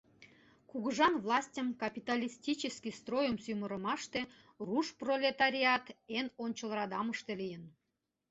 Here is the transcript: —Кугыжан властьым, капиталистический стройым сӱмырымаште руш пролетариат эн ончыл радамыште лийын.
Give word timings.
—Кугыжан 0.69 1.13
властьым, 1.23 1.67
капиталистический 1.83 2.95
стройым 2.99 3.37
сӱмырымаште 3.43 4.21
руш 4.67 4.87
пролетариат 4.99 5.85
эн 6.17 6.27
ончыл 6.43 6.69
радамыште 6.77 7.33
лийын. 7.41 7.63